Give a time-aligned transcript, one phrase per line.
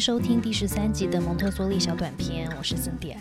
[0.00, 3.18] 收听第十三集的蒙特梭利小短片，我是森迪亚。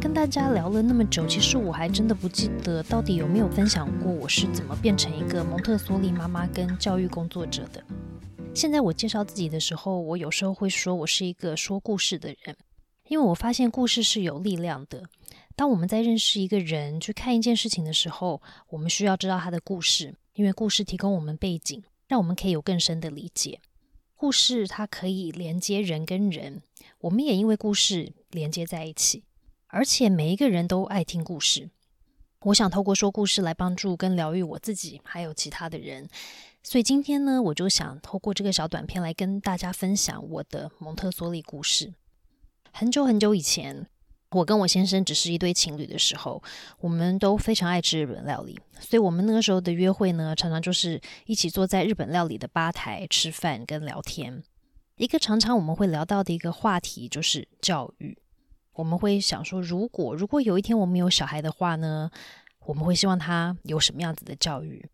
[0.00, 7.80] 跟大家聊了那么久，其实我还真的不记得到底有没有分享过我是怎么变成一个蒙特梭利妈妈跟教育工作者的。
[8.52, 12.56] 现在我介绍自己的时候，我有时候会说我是一个说故事的人，
[13.06, 15.04] 因为我发现故事是有力量的。
[15.54, 23.60] 当我们在认识一个人、去看一件事情的时候，我们需要知道他的故事，因为故事提供我们背景，让我们可以有更深的理解。
[24.18, 26.60] 故事它可以连接人跟人，
[27.02, 29.22] 我们也因为故事连接在一起，
[29.68, 31.70] 而且每一个人都爱听故事。
[32.40, 36.08] 我想透过说故事来帮助跟疗愈我自己，还有其他的人。
[36.64, 41.94] 所以今天呢，我就想透过这个小短片来跟大家分享我的蒙特梭利故事。
[42.72, 43.86] 很久很久以前。
[44.30, 46.42] 我跟我先生只是一对情侣的时候，
[46.80, 54.42] 我们都非常爱吃日本料理，所以我们那个时候的约会呢，常常就是一起坐在日本料理的吧台吃饭跟聊天。
[54.96, 58.18] 一个常常我们会聊到的一个话题就是教育。
[58.74, 62.10] 我们会想说，如果如果有一天我们有小孩的话呢，
[62.66, 64.84] 我们会希望他有什么样子的教育？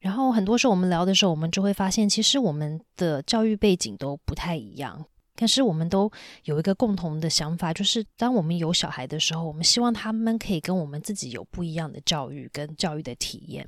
[0.00, 5.04] 然后很多时候我们聊的时候，我们就会发现，其实我们的教育背景都不太一样。
[5.34, 6.10] 但是我们都
[6.44, 13.66] 有一个共同的想法，就是当我们有小孩的时候，我们希望他们可以跟我们自己有不一样的教育跟教育的体验。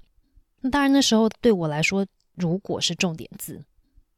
[0.60, 3.64] 那当然，那时候对我来说，如果是重点字，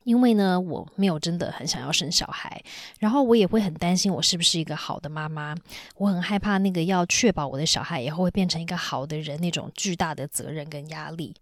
[0.05, 2.63] 因为呢，我没有真的很想要生小孩，
[2.99, 5.55] 然后我也会很担心我是不是一个好的妈妈，
[5.97, 11.35] 我很害怕那个要确保我的小孩以后会变成一个好的人那种巨大的责任跟压力。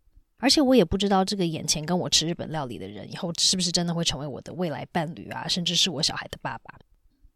[0.42, 6.74] 而且我也不知道这个眼前跟我吃日本料理的人，以后是不是真的会成为我的未来伴侣啊，甚至是我小孩的爸爸。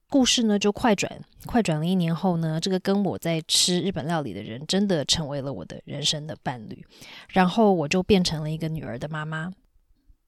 [0.08, 6.84] 故事呢就快转，快转了一年后呢，这个跟我在吃日本料理的人真的成为了我的人生的伴侣。
[7.28, 9.52] 然后我就变成了一个女儿的妈妈。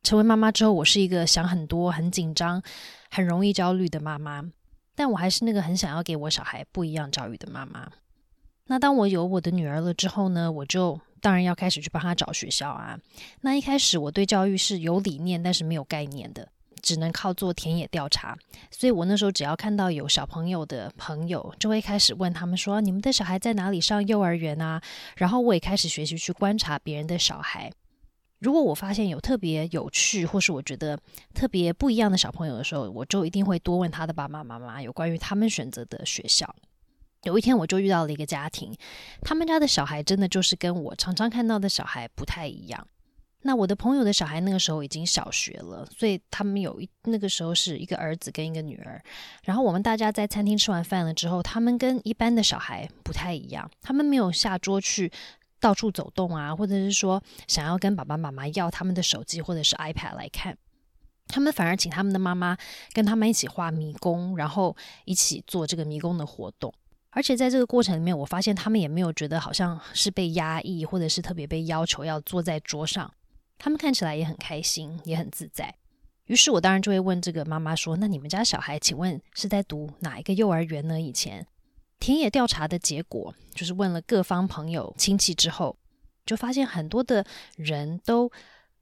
[0.04, 2.62] 成为妈妈之后，我是一个想很多、很紧张、
[3.10, 4.48] 很容易焦虑的妈妈。
[4.94, 7.90] 但我还是那个很想要给我小孩不一样教育的妈妈。
[8.66, 11.00] 那当我有我的女儿了之后呢，我就。
[11.20, 12.98] 当然要开始去帮他找学校啊。
[13.42, 16.48] 那一开始我对教育是有理念，但是没有概念的，
[16.80, 18.36] 只能靠做田野调查。
[18.70, 24.80] 所以我那时候只要看到有小朋友的朋友，就会开始问他们说：“你们的小孩在哪里上幼儿园啊？”
[25.16, 27.70] 然后我也开始学习去观察别人的小孩。
[28.40, 30.96] 如果我发现有特别有趣，或是我觉得
[31.34, 36.54] 特别不一样的小朋友的时候，我就一定会多问他的爸爸妈妈有关于他们选择的学校。
[37.24, 38.74] 有一天，我就遇到了一个家庭，
[39.22, 42.86] 他们家的小孩真的就是跟我常常看到的小孩不太一样。
[43.42, 49.00] 那我的朋友的小孩那个时候已经小学了，所以他们有一那个时候是一个儿子跟一个女儿。
[49.44, 55.10] 然后我们大家在餐厅吃完饭了之后，他们跟一般的小孩不太一样，他们没有下桌去
[55.60, 60.58] 到处走动啊，或者是说想要跟爸爸妈妈要他们的手机或者是 iPad 来看，
[61.28, 62.56] 他们反而请他们的妈妈
[62.92, 66.74] 跟他们一起画迷宫，然后一起做这个迷宫的活动。
[67.18, 73.12] 而且在这个过程里面，我发现他们也没有觉得好像是被压抑，或者是特别被要求要坐在桌上。
[73.58, 75.74] 他们看起来也很开心，也很自在。
[76.26, 81.44] 于是我当然就会问这个妈妈说：“那你们家小孩，请问是在读哪一个幼儿园呢？”以前
[81.98, 85.76] 田野调查的结果就是问了各方朋友亲戚之后，
[86.24, 88.30] 就发现很多的人都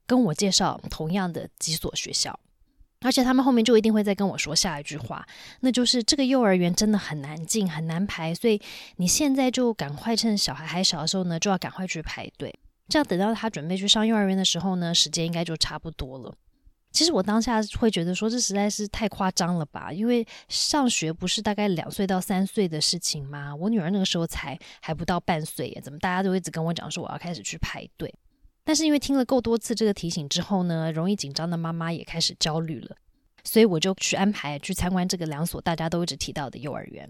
[0.05, 2.39] 跟我介绍同样的几所学校。
[3.01, 5.25] 而且他们后面就一定会再跟我说下一句话，
[5.59, 8.59] 那就是这个幼儿园真的很难进，很难排，所以
[8.95, 12.53] 你现在就赶快趁小孩还小的时候呢，就要赶快去排队，
[12.89, 16.33] 这样等到他准备去上幼儿园的时候呢，时间应该就差不多了。
[16.91, 19.93] 其实我当下会觉得说，这实在是太夸张了吧？
[19.93, 23.55] 因为上学不是大概两岁到三岁的事情吗？
[23.55, 28.11] 我女儿那个时候才还不到半岁耶，怎么大家都一直跟我讲说我要开始去排队？
[28.67, 32.97] 但是因为听了够多次这个提醒之后呢，容易紧张的妈妈也开始焦虑了，
[33.45, 37.09] 所以我就去安排去参观这个两所大家都一直提到的幼儿园。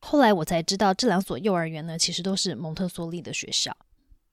[0.00, 3.74] 后来我才知道，这两所幼儿园呢，其实都是蒙特梭利的学校。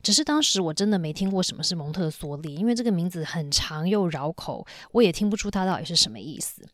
[0.04, 6.68] 只是当时我真的没听过什么是蒙特梭利，因为这个名字很长又绕口，我也听不出它到底是什么意思。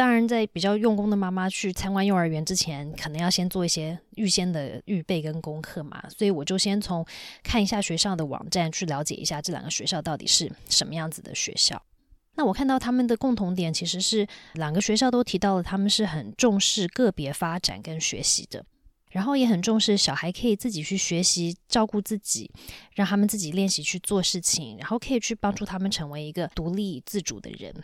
[0.00, 6.02] 当然，在比较用功的妈妈去参观幼儿园之前，可能要先做一些预先的预备跟功课嘛。
[6.08, 7.04] 所以我就先从
[7.42, 11.82] 看一下学校的网站，去了解一下这两个学校到底是什么样子的学校。
[12.36, 18.64] 那我看到他们的共同点，其实是两个学校都提到了他们是很重视个别发展跟学习的，
[19.10, 22.50] 然后也很重视小孩可以自己去学习照顾自己，
[22.94, 27.74] 让他们自己练习去做事情，然后可以去帮助他们成为一个独立自主的人。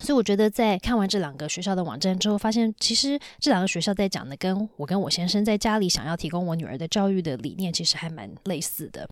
[0.00, 9.08] 所以我觉得，在看完这两个学校的网站之后，发现其实这两个学校在讲的，跟我跟我先生在家里想要提供我女儿的教育的理念，其实还蛮类似的。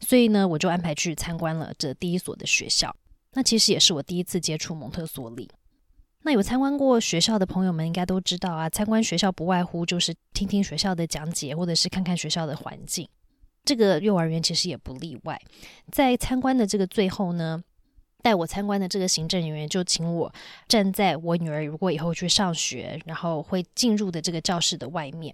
[0.00, 2.94] 所以呢，我就安排去参观了这第一所的学校。
[3.34, 5.48] 那其实也是我第一次接触蒙特梭利。
[6.22, 13.08] 那有参观过学校的朋友们应该都知道啊，参观学校不外乎就是听听学校的讲解，或者是看看学校的环境。
[13.64, 15.40] 这个幼儿园其实也不例外。
[15.92, 17.62] 在参观的这个最后呢，
[18.24, 20.34] 带我参观的这个行政人员就请我
[20.66, 25.32] 站在我女儿如果以后去上学，然后会进入的这个教室的外面。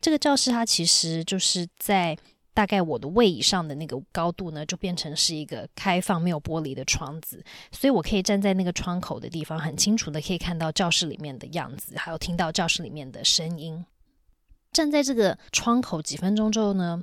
[0.00, 2.18] 这个教室它其实就是在。
[2.54, 13.82] 大概我的位以上的那个高度呢，就变成是一个开放没有玻璃的窗子，所以我可以站在那个窗口的地方，很清楚的可以看到教室里面的样子，还有听到教室里面的声音。
[14.70, 17.02] 站在这个窗口几分钟之后呢，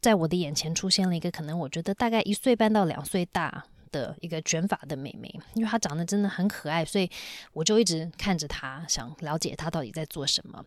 [0.00, 7.08] 在我的眼前出现了一个可能我觉得大概一岁半到两岁大的一个卷发的妹妹，因为她长得真的很可爱，所以
[7.52, 10.64] 我就一直看着她，想了解她到底在做什么。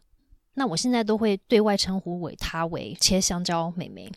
[0.53, 4.09] 那我现在都会对外称呼为她为切香蕉妹妹，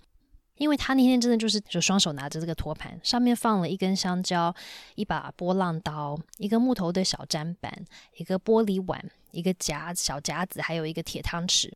[0.59, 4.55] 因为她那天真的就是就双手拿着这个托盘，上面放了一根香蕉、
[4.95, 7.85] 一把波浪刀、一个木头的小砧板、
[8.17, 11.73] 一个玻璃碗、一个夹小夹子，还有一个铁汤匙。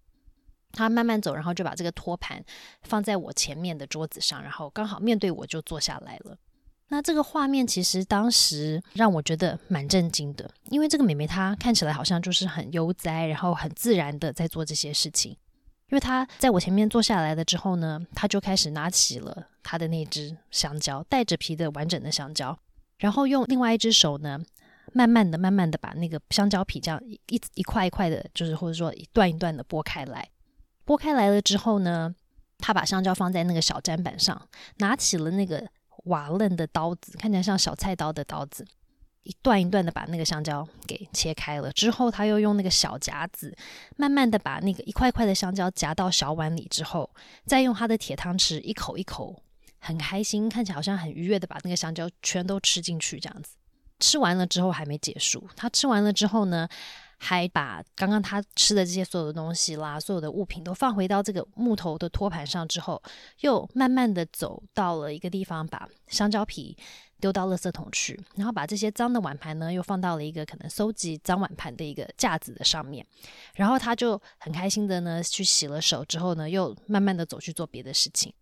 [0.71, 2.43] 她慢慢走，然后就把这个托盘
[2.83, 6.39] 放在我前面的桌子上，然后刚好面对我就坐下来了。
[6.93, 15.33] 那这个画面其实当时让我觉得蛮震惊的，因为这个妹妹她看起来好像就是很悠哉，然后很自然的在做这些事情。
[15.89, 22.59] 因为她在我前面坐下来了之后呢，她就开始拿起了她的那只香蕉，带着皮的完整的香蕉，
[22.99, 24.39] 然后用另外一只手呢，
[24.93, 30.29] 慢慢的、慢慢的把那个香蕉皮这样一一块一块的，就是或者说一段一段的剥开来。
[30.85, 32.15] 剥开来了之后呢，
[32.59, 34.47] 她把香蕉放在那个小砧板上，
[34.77, 35.67] 拿起了那个。
[36.05, 38.67] 瓦楞的刀子看起来像小菜刀的刀子，
[39.23, 41.71] 一段一段的把那个香蕉给切开了。
[41.73, 43.57] 之后，他又用那个小夹子，
[43.97, 46.67] 慢慢的把那个一块块的香蕉夹到小碗里。
[46.71, 47.09] 之后，
[47.47, 49.43] 再用他的铁汤匙一口一口，
[49.79, 53.21] 很开心，看起来好像很愉悦的把那个香蕉全都吃进去。
[53.21, 53.55] 这样子，
[54.01, 55.49] 吃完了之后还没结束。
[55.55, 56.69] 他吃完了之后呢？
[57.25, 63.01] 还把刚刚他吃的这些所有的东西啦，所有的物品都放回到这个木头的托盘上之后，
[63.43, 66.77] 又慢慢的走到了一个地方，把香蕉皮
[67.21, 73.07] 丢到垃圾桶去，然后把这些脏的碗盘呢，又放到了一个可能收集脏碗盘的一个架子的上面，
[73.55, 78.35] 然后他就很开心的呢去洗了手之后呢，又慢慢的走去做别的事情。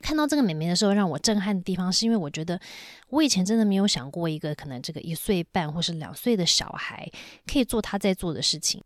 [0.00, 2.60] 看到这个美眉的时候，让我震撼的地方是因为我觉得
[3.08, 7.10] 我以前真的没有想过，一个可能这个一岁半或是两岁的小孩
[7.46, 8.82] 可以做他在做的事情。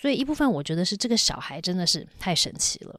[0.00, 2.98] 所以一部分我觉得是这个小孩真的是太神奇了。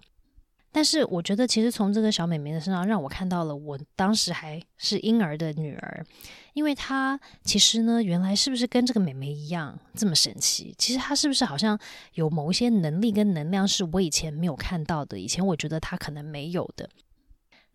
[0.72, 6.06] 但是我觉得其实从这个小美眉的身上，让我看到了我当时还是婴儿的女儿，
[6.54, 10.76] 因为她其实呢，原来是不是跟这个美眉一样这么神奇？
[10.78, 11.78] 其实她是不是好像
[12.14, 15.18] 有某一些能力跟能量是我以前没有看到的？
[15.18, 16.88] 以前我觉得她可能没有的。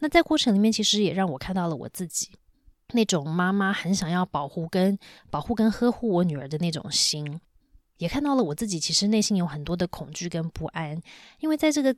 [0.04, 2.28] 那在过程里面，其实也让我看到了我自己
[2.92, 4.98] 那种妈妈很想要保护、跟
[5.30, 7.40] 保护、跟呵护我女儿的那种心，
[7.96, 11.00] 也看到了我自己其实内心有很多的恐惧跟不安。
[11.40, 11.96] 因为在这个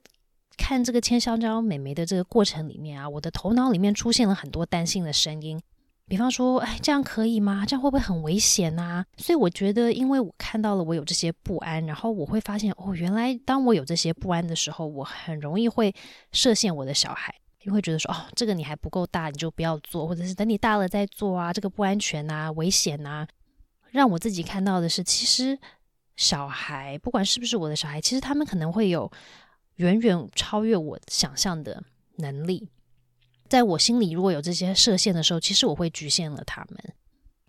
[0.57, 5.61] 看这个千香蕉美眉的这个过程里面啊，我的头脑里面出现了很多担心的声音，
[6.07, 7.67] 比方说，哎，这样可以吗？
[7.67, 9.05] 这样会不会很危险呐？
[9.17, 15.93] 所以我觉得，因为我看到了我有这些不安，然后我会发现，哦，原来当我有这些不安的时候，我很容易会
[16.31, 17.35] 设限我的小孩。
[17.67, 23.27] 你会觉得说哦，这个你还不够大，你就不要做，或者是等你大了再做啊，这个不安全啊，危险啊。
[23.91, 25.59] 让我自己看到的是，其实
[26.15, 29.11] 小孩不管是不是我的小孩，其实他们可能会有
[29.77, 31.83] 远远超越我想象的
[32.19, 32.69] 能力。
[33.49, 36.79] 在我心里，如果有这些设限的时候，其实我会局限了他们。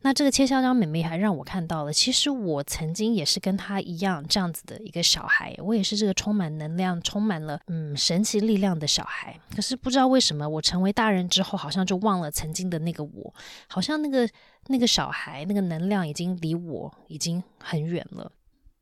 [0.03, 9.37] 那这个切香蕉妹妹还让我看到了，其实我曾经也是跟她一样这样子的一个小孩，我也是这个充满能量、充满了嗯神奇力量的小孩。
[9.55, 13.33] 可是不知道为什么，我成为大人之后，好像就忘了曾经的那个我，
[13.67, 14.29] 好像那个
[14.67, 18.31] 那个小孩那个能量已经离我已经很远了。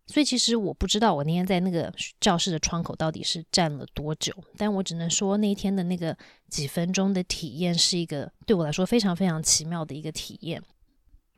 [0.07, 6.15] 所以其实我不知道我那天在那个教室的窗口到底是站了多久，但我只能说那一天的那个
[6.49, 10.61] 几分钟的体验是一个对我来说非常非常奇妙的一个体验。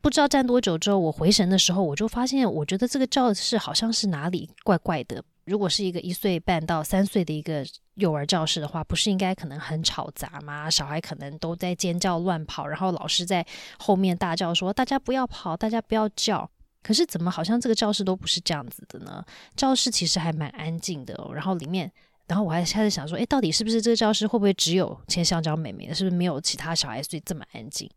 [0.01, 5.23] 不知道站多久之后，我回神的时候，我就发现，我觉得这个教室好像是哪里怪怪的。
[5.45, 10.69] 如果是一个一岁半到三岁的一个幼儿教室的话，不是应该可能很吵杂吗？
[10.69, 13.45] 小孩可能都在尖叫乱跑，然后老师在
[13.79, 16.49] 后面大叫说：“大家不要跑，大家不要叫。”
[16.83, 19.23] 可是怎么好像这个教室都不是这样子的呢？
[19.55, 21.91] 教室其实还蛮安静的，然后里面，
[22.27, 25.95] 然后我还开始想说：“诶，到底是不是这个教室会不会只有千香蕉妹妹的？
[25.95, 27.89] 是不是没有其他小孩所以这么安静？”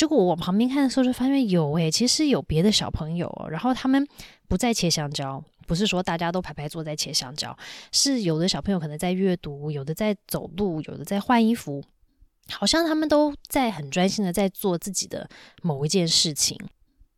[0.00, 4.02] 结果我往旁边看的时候，就发现有诶，其实有别的小朋友，然后他们
[4.48, 7.54] 不在切香蕉，不是说大家都排排坐在切香蕉，
[7.92, 11.84] 是有的小朋友可能在阅读，有的在走路，有的在换衣服，
[12.48, 15.28] 好像他们都在很专心的在做自己的
[15.60, 16.58] 某一件事情。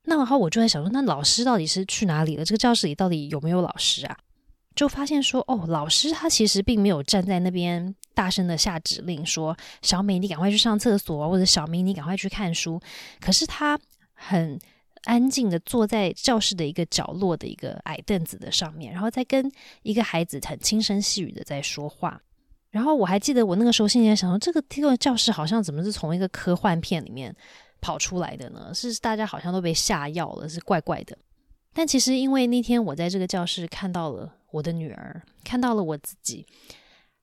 [0.07, 2.45] 那然后我就在想说，那老师到底是去哪里了？
[2.45, 4.19] 这个教室里到底有没有老师啊？
[4.75, 12.81] 就发现说，哦，老师他其实并没有站在那边大声的下指令，说小美你赶快去上厕所，或者小明你赶快去看书。
[13.21, 13.79] 可是他
[14.13, 14.59] 很
[15.05, 19.51] 安静的坐在教室的一个角落的一个矮凳子的上面，然后在跟
[19.83, 22.21] 一个孩子很轻声细语的在说话。
[22.71, 27.35] 然后我还记得我那个时候心里在想说，这个这个教室好像怎么是从一个科幻片里面
[27.81, 28.73] 跑出来的呢？
[28.75, 31.17] 是大家好像都被下药了，是怪怪的。
[31.75, 34.35] 但其实因为那天我在这个教室看到了。
[34.53, 36.47] 我的女儿看到了我自己，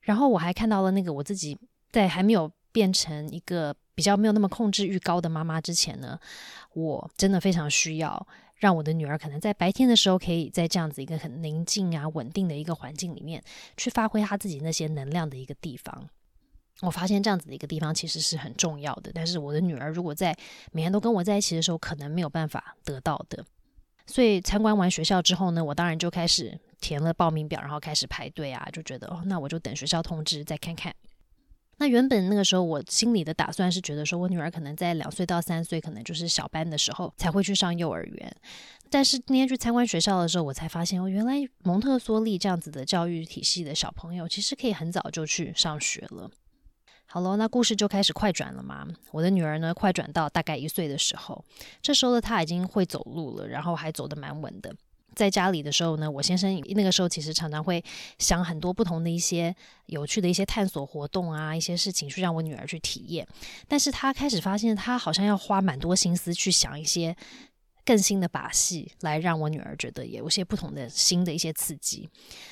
[0.09, 1.55] 然后我还看到了那个我自己
[1.91, 6.19] 在还没有变成一个比较没有那么控制欲高的妈妈之前呢，
[6.73, 13.39] 我真的非常需要让我的女儿可能在白天的时候可以在这样子一个很宁静啊、稳定的一个环境里面
[13.77, 16.09] 去发挥她自己那些能量的一个地方。
[16.81, 20.35] 我发现这样子的一个地方其实是很重要的，但是我的女儿如果在
[20.71, 23.45] 每天都跟我在一起的时候，可能没有办法得到的。
[24.07, 26.59] 所以参观完学校之后呢，我当然就开始。
[26.79, 30.93] 填了报名表，然后开始排队啊，就觉得哦，那我就等学校通知再看看。
[31.81, 38.35] 那原本那个时候我心里的打算是觉得说，我女儿可能在两岁到三岁，可能就是小班的时候才会去上幼儿园。
[38.89, 46.29] 但是那天去参观学校的时候，我才发现哦，原来蒙特梭利这样子的教育体系的小朋友，其实可以很早就去上学了。
[47.05, 48.85] 好了，那故事就开始快转了嘛。
[49.11, 51.43] 我的女儿呢，快转到大概一岁的时候，
[51.81, 54.75] 这时候的她已经会走路了，然后还走得蛮稳的。
[55.19, 57.83] 在家里的时候呢，我先生那个时候其实常常会
[58.19, 59.53] 想很多不同的一些
[59.87, 63.27] 有趣的一些探索活动啊，一些事情去让我女儿去体验。
[63.67, 67.13] 但是他开始发现，他好像要花蛮多心思去想一些
[67.89, 72.07] 更新的把戏，来让我女儿觉得有些不同的新的一些刺激。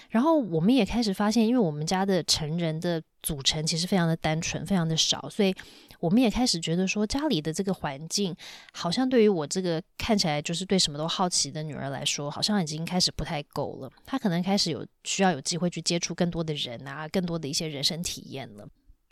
[0.10, 5.53] 然后我们也开始发现，因为我们家的成人的组成其实非常的单纯，非常的少，所以。
[6.00, 8.36] 我们也开始觉得说，家里的这个环境
[8.72, 13.91] 好像对于我这个看起来就是对什么都好奇的女儿来说，好像已经开始不太够了。
[14.06, 18.67] 她可能开始有需要有机会去接触更多的人啊，更多的一些人生体验了。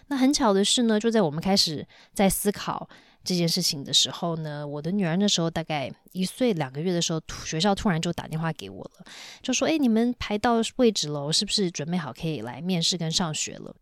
[0.09, 2.87] 那很巧的是呢，就在我们开始在思考
[3.25, 9.05] 这件事情的时候呢，我的女儿那时候大概一岁两个月的时候，学校突然就打电话给我了，
[9.41, 13.75] 就说：“哎，你们排到位置了，我是不是准备好可以来面试跟上学了？”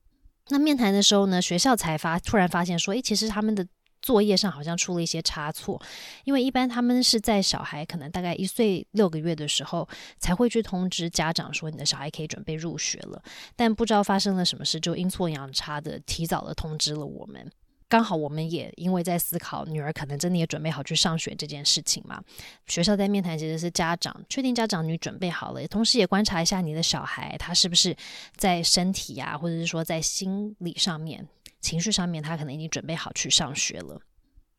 [0.49, 3.65] 那面谈的时候呢，学校才发突然发现说，诶，其实他们的
[4.01, 5.81] 作业上好像出了一些差错，
[6.25, 9.87] 因为一般他们是在小孩可能大概一岁六个月的时候
[10.19, 13.23] 才会去通知家长说你的小孩可以准备入学了，
[13.55, 17.49] 但不知道发生了什么事，就阴错阳差的提早的通知了我们。
[17.87, 22.23] 刚好我们也因为在思考女儿可能真的也准备好去上学这件事情嘛，
[22.67, 27.95] 学校在面谈其实是家长确定家长你准备好了，同时也观察一下你的小孩他是不是
[28.35, 31.27] 在身体呀，或者是说在心理上面、
[31.61, 33.99] 情绪上面，他可能已经准备好去上学了。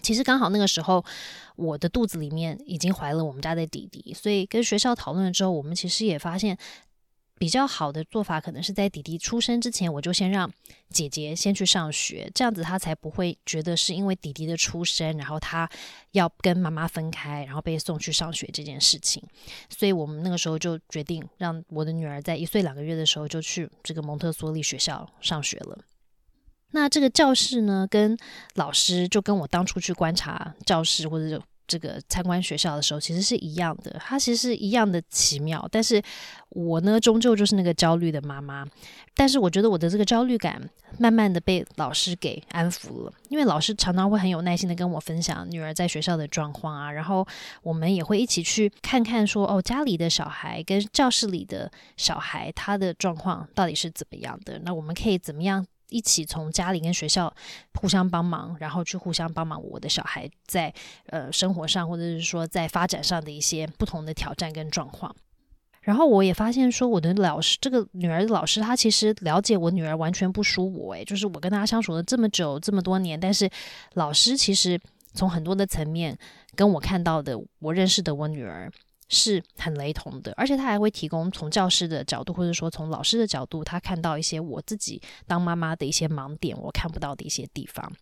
[0.02, 1.04] 其实刚好那个时候
[1.56, 6.56] 我的肚子里面已经怀了我们家的弟弟，所以跟学校讨论了之后，我们其实也发现。
[7.36, 10.50] 比较好的做法，可能是在弟弟出生之前，我就先让
[10.88, 15.68] 姐姐先去上学，这样子他才不会觉得是因为弟弟的出生，然后他
[16.12, 19.22] 要跟妈妈分开，然后被送去上学这件事情。
[19.68, 25.78] 所以我们那个时候就决定让我的女儿在一岁两个月的时候就去这个蒙特梭利学校上学了。
[26.70, 28.16] 那这个教室呢，跟
[28.54, 31.42] 老师就跟我当初去观察教室或者。
[31.66, 35.66] 这个参观学校的时候，其实是一样的，它其实是一样的奇妙。
[35.70, 36.02] 但是
[36.50, 38.66] 我呢，终究就是那个焦虑的妈妈。
[39.16, 40.60] 但是我觉得我的这个焦虑感，
[40.98, 47.24] 慢慢的被老师给安抚了，因为老师常常会很有耐心的跟我分享女儿在学校的状况啊，然后
[47.62, 54.58] 我们也会一起去看看说，哦，家里的小孩跟教室里的小孩他的状况到底是怎么样的？
[54.64, 55.64] 那我们可以怎么样？
[55.94, 57.32] 一起从家里跟学校
[57.80, 60.74] 互相帮忙，然后去互相帮忙我的小孩在
[61.06, 65.14] 呃生活上或者是说在发展上的一些不同的挑战跟状况。
[65.82, 73.48] 然后我也发现说，我的老师这个女儿的老师，她其实了解我女儿完全不输我诶，就是我跟她相处了这么久这么多年，但是
[73.92, 74.80] 老师其实
[75.12, 76.18] 从很多的层面
[76.56, 78.68] 跟我看到的，我认识的我女儿。
[79.14, 87.92] 是很雷同的，而且他还会提供从教师的角度，或者说从老师的角度，他看到一些我自己当妈妈的一些盲点，我看不到的一些地方。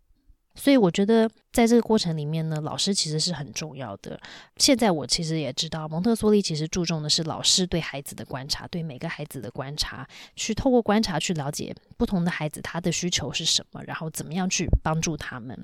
[0.55, 4.21] 所以我觉得在这个过程里面呢，老师其实是很重要的。
[4.59, 15.59] 现在我其实也知道，蒙特梭利其实注重的是老师对孩子的观察，对每个孩子的观察，去透过观察去了解不同的孩子他的需求是什么，然后怎么样去帮助他们。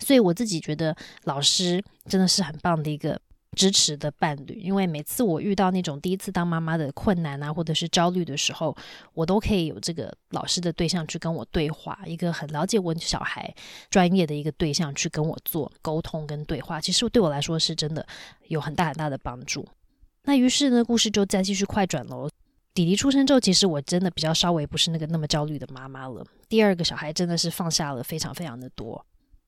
[0.00, 3.20] 所以我自己觉得老师真的是很棒的一个。
[3.56, 8.76] 支持的伴侣，因为每次我遇到那种第一次当妈妈的困难啊，或者是焦虑的时候，
[9.14, 13.54] 我都可以有这个老师的对象去跟我对话，一个很了解我小孩
[13.90, 18.06] 专业的一个对象去跟我做沟通跟对话，其实对我来说是真的
[18.48, 19.66] 有很大很大的帮助。
[20.24, 22.30] 那于是呢，故事就再继续快转喽。
[22.74, 26.24] 弟弟出生之后，其实我真的比较稍微不是那个那么焦虑的妈妈了。
[26.48, 29.04] 第二个小孩真的是放下了非常非常的多。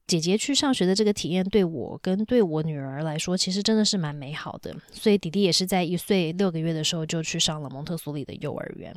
[0.06, 4.74] 姐姐去上学的这个体验，对我跟对我女儿来说，其实真的是蛮美好的。
[4.92, 8.94] 所以弟弟也是在一岁六个月的时候就去上了蒙特梭利的幼儿园。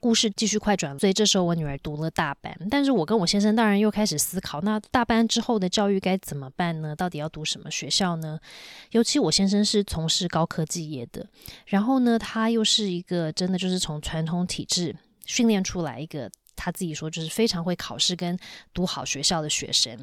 [0.00, 6.94] 故事继续快转，所以这时候我女儿读了大班，但是我跟我先生当然又开始思考，那大班之后的教育该怎么办呢？
[6.94, 8.38] 到底要读什么学校呢？
[8.90, 11.26] 尤其我先生是从事高科技业的，
[11.64, 16.30] 然后呢，他又是一个真的就是从传统体制训练出来一个。
[16.56, 18.38] 他自己说，就是非常会考试跟
[18.72, 19.98] 读好学校的学生。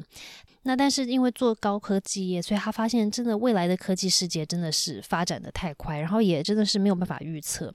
[0.62, 7.74] 那但是因为做高科技业，所以他发现真的未来的科技世界真的是发展的太快，然后也真的是没有办法预测。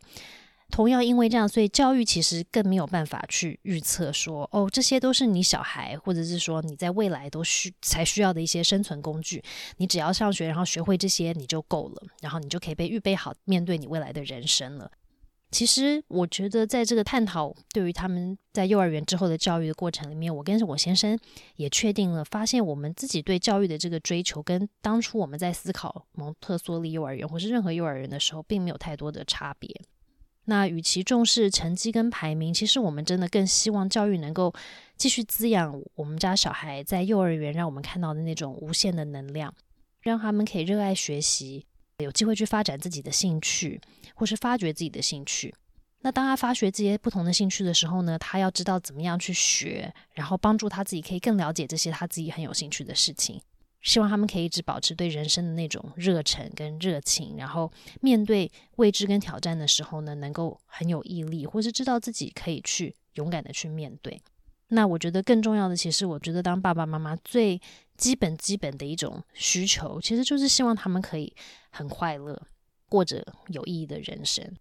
[0.69, 9.41] 同样因为这样，所以教育其实更没有办法去预测说，哦，这些都是你小孩，或者是说你在未来都需才需要的一些生存工具。
[9.77, 14.91] 你只要上学，然后学会这些，你就够了，然后你就可以被预备好面对你未来的人生了。
[15.49, 21.17] 其实，我觉得在这个探讨对于他们在幼儿园之后的教育的过程里面，我跟我先生
[21.55, 29.73] 也确定了，发现我们自己对教育的这个追求，跟当初我们在思考蒙特梭利幼儿园或是任何幼儿园的时候，并没有太多的差别。
[30.49, 34.53] 那与其重视成绩跟排名，其实我们真的更希望教育能够
[34.97, 39.53] 继续滋养我们家小孩在幼儿园让我们看到的那种无限的能量，
[40.01, 41.65] 让他们可以热爱学习。
[42.03, 43.81] 有机会去发展自己的兴趣，
[44.13, 45.53] 或是发掘自己的兴趣。
[46.01, 53.41] 那当他发掘这些不同的兴趣的时候呢，他要知道怎么样去学，然后帮助他自己可以更了解这些他自己很有兴趣的事情。
[53.81, 64.21] 希望他们可以一直保持对人生的那种热忱跟热情，然后面对未知跟挑战的时候呢，能够很有毅力，或是知道自己可以去勇敢的去面对。
[64.69, 67.59] 那我觉得更重要的，其实我觉得当爸爸妈妈最
[67.97, 71.33] 基本基本的一种需求，其实就是希望他们可以
[71.71, 72.41] 很快乐，
[72.87, 74.55] 过着有意义的人生。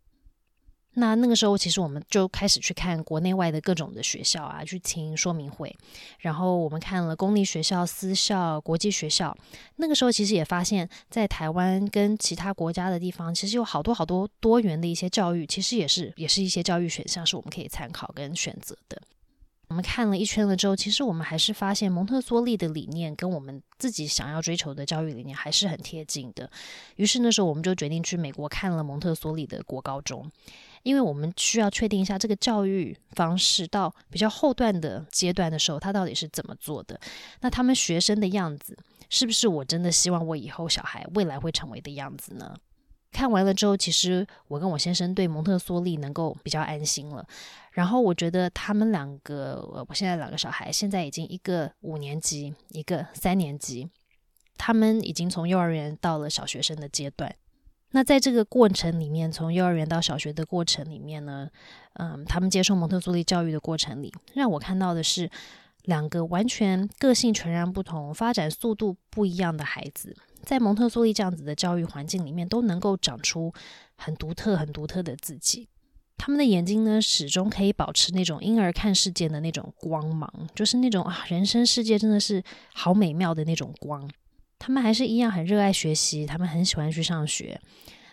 [0.98, 5.76] 那那个时候，其实我们就开始去看国内外的各种的学校啊，去听说明会，
[6.20, 9.36] 然后我们看了公立学校、私校、国际学校。
[9.76, 19.02] 那个时候，其实也发现，在台湾跟其他国家的地方，其实有好多好多多元的一些教育，其实也是也是一些教育选项，是我们可以参考跟选择的。
[19.68, 26.48] 我们看了一圈了之后，其实我们还是发现蒙特梭利的理念跟我们自己想要追求的教育理念还是很贴近的。
[26.94, 30.30] 于是那时候我们就决定去美国看了蒙特梭利的国高中，
[30.84, 36.98] 因为我们需要确定一下这个教育方式到比较后段的阶段的时候，他到底是怎么做的。
[37.40, 38.78] 那他们学生的样子，
[39.10, 42.54] 是不是我真的希望我以后小孩未来会成为的样子呢？
[43.12, 47.26] 看完了之后，其实我跟我先生对蒙特梭利能够比较安心了。
[47.76, 53.86] 然后我觉得他们两个，我现在两个小孩现在已经一个五年级，一个三年级，
[54.56, 57.36] 他们已经从幼儿园到了小学生的阶段。
[57.90, 61.50] 那在这个过程里面，从幼儿园到小学的过程里面呢，
[61.98, 65.30] 嗯，他们接受蒙特梭利教育的过程里，让我看到的是
[65.82, 70.16] 两个完全个性全然不同、发展速度不一样的孩子。
[70.42, 73.52] 在蒙特梭利这样子的教育环境里面，都能够长出
[73.96, 75.68] 很独特、很独特的自己。
[76.18, 82.42] 他们的眼睛呢，始终可以保持那种婴儿看世界的那种光芒，就是那种啊，人生世界真的是
[82.74, 84.10] 好美妙的那种光。
[84.58, 87.60] 他们还是一样很热爱学习，他们很喜欢去上学。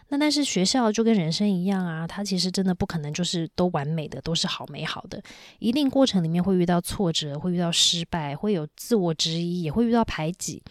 [0.10, 5.20] 那但是学校就跟人生一样啊，它其实真的不可能就是都完美的，都是好美好的。
[5.58, 10.62] 一定过程里面会遇到挫折，会遇到失败，会有自我质疑，也会遇到排挤。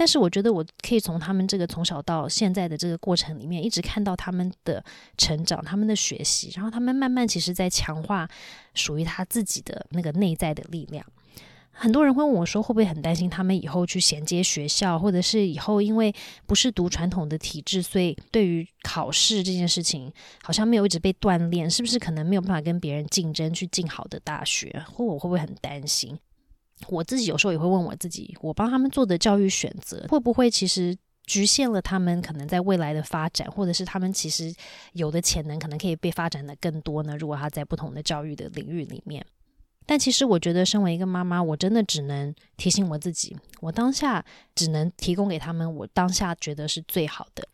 [0.00, 4.82] 但是我觉得我可以从他们这个从小到现在的这个过程里面，一直看到他们的
[5.18, 8.26] 成长、他们的学习，然后他们慢慢其实在强化
[8.72, 11.04] 属于他自己的那个内在的力量。
[11.70, 16.10] 很多人会问我说，会不会很担心他们以后去衔接学校，或者是以后因为
[16.46, 20.10] 不是读传统的体制，所以对于考试这件事情
[20.42, 24.82] 好像没有一直被锻炼，是不是可能没有办法跟别人竞争去进好的大学？
[24.90, 26.18] 或我会不会很担心？
[26.88, 34.52] 我自己有时候也会问我自己，我帮他们做的教育选择会不会其实局限了他们可能在未来的发展，或者是他们其实
[34.94, 37.16] 有的潜能可能可以被发展的更多呢？
[37.16, 39.24] 如果他在不同的教育的领域里面，
[39.86, 47.46] 但其实我觉得身为一个妈妈，我真的只能提醒我自己，我当下只能提供给他们我当下觉得是最好的。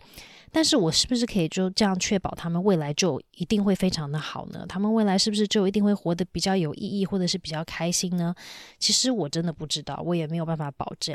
[0.56, 4.64] 但是我是不是可以就这样确保他们未来就一定会非常的好呢？
[4.66, 8.34] 他们未来是不是就一定会活得比较有意义，或者是比较开心呢？
[8.78, 11.14] 其实我真的不知道，我也没有办法保证。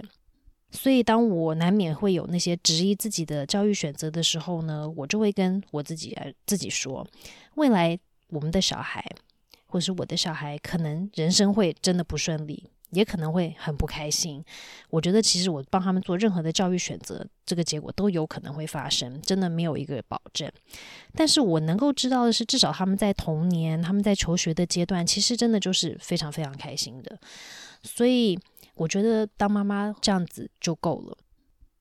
[0.69, 7.07] 所以当我难免会有那些质疑自己的教育选择的时候呢，我就会跟我自己来自己说，
[7.55, 7.97] 未来
[8.29, 9.03] 我们的小孩，
[9.65, 12.69] 或是我的小孩，可能人生会真的不顺利。
[12.91, 14.43] 也可能会很不开心。
[14.89, 20.49] 我觉得其实我帮他们做任何的教育选择，这个结果都有可能会发生，真的没有一个保证。
[21.15, 27.17] 但是我能够知道的是，至少他们在童年、他们在求学的阶段，其实真的就是非常非常开心的。
[27.83, 28.37] 所以
[28.75, 31.17] 我觉得当妈妈这样子就够了。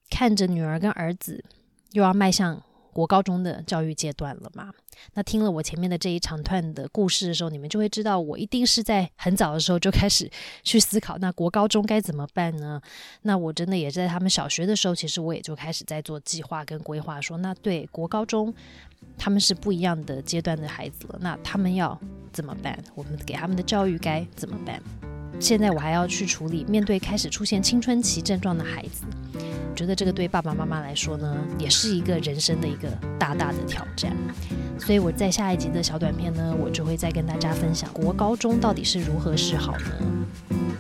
[0.09, 1.45] 看着女儿跟儿子
[1.93, 2.63] 又要迈向。
[2.93, 4.71] 国高中的教育阶段了嘛？
[5.15, 10.31] 那听了我前面的这一长段的故事的时候，你们就会知道，我一定是在很早的时候就开始
[10.63, 12.81] 去思考，那国高中该怎么办呢？
[13.23, 18.53] 那我真的也在他们小学的时候，其实我也就开始在做计划跟规划，说那对国高中
[19.17, 21.99] 他们是不一样的阶段的孩子了，那他们要
[22.33, 22.79] 怎么办？
[22.95, 24.83] 我们给他们的教育该怎么办？
[25.41, 29.05] 现在我还要去处理面对开始出现青春期症状的孩子。
[29.71, 34.15] 我觉得这个对爸爸妈妈来说呢，也是一个人生的一个大大的挑战。
[34.79, 39.93] 所以我在下一集的小短片呢，我就会再跟大家分享国高中到底是如何是好呢？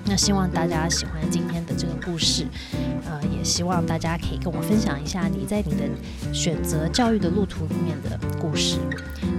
[0.04, 2.44] 那希望大家喜欢今天的这个故事，
[3.06, 5.84] 呃，也希望大家可以跟我分享一下你在你的
[6.34, 8.76] 选择教育的路途里面的故事。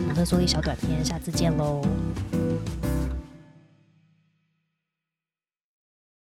[0.08, 1.82] 蒙特梭利小短片，下次见喽。